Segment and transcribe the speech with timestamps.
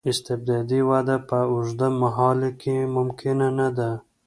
[0.11, 3.89] استبدادي وده په اوږد مهال کې ممکنه نه ده.